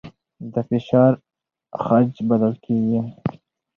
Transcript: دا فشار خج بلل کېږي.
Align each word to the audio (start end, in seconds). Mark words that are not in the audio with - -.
دا 0.53 0.61
فشار 0.69 1.13
خج 1.85 2.11
بلل 2.27 2.55
کېږي. 2.63 2.99